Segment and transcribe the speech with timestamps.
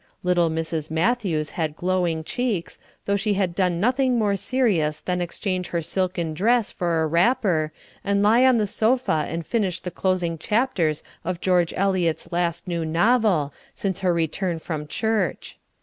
[0.23, 0.89] Little Mrs.
[0.89, 6.33] Matthews had glowing cheeks, though she had done nothing more serious than exchange her silken
[6.33, 7.71] dress for a wrapper,
[8.03, 12.83] and lie on the sofa and finish the closing chapters of George Eliot's last new
[12.83, 15.59] novel, since her return from church.